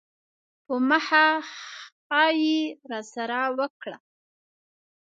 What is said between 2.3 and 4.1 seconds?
یې راسره وکړه.